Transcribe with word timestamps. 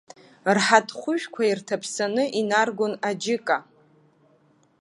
Рҳаҭхәыжәқәа 0.55 1.43
ирҭаԥсаны 1.49 2.23
инаргон 2.39 2.93
аџьыка. 3.09 3.57